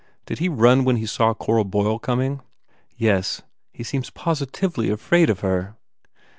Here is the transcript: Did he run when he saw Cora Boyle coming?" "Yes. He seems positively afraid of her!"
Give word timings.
Did 0.25 0.39
he 0.39 0.49
run 0.49 0.83
when 0.83 0.95
he 0.95 1.05
saw 1.05 1.35
Cora 1.35 1.63
Boyle 1.63 1.99
coming?" 1.99 2.41
"Yes. 2.97 3.43
He 3.71 3.83
seems 3.83 4.09
positively 4.09 4.89
afraid 4.89 5.29
of 5.29 5.41
her!" 5.41 5.75